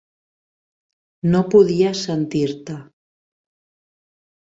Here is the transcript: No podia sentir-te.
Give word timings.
No 1.35 1.43
podia 1.53 1.93
sentir-te. 2.01 2.81